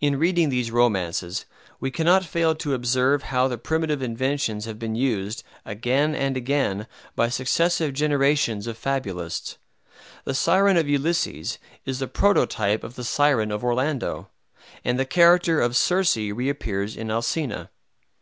[0.00, 1.44] In reading these romances,
[1.78, 6.86] we cannot fail to observe how the primitive inventions have been used, again and again,
[7.14, 9.58] by successive generations of fabulists.
[10.24, 14.30] The Siren of Ulysses is the prototype of the Siren of Orlando,
[14.86, 17.68] and the character of Circe reappears in Alcina.